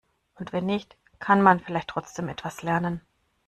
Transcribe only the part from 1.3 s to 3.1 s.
man vielleicht trotzdem etwas lernen.